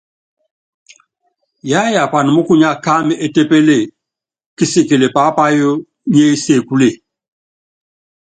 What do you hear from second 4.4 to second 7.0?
kisikilɛ pápayo nyiɛ́ ésekúle.